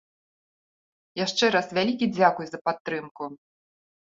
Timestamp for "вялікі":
1.79-2.05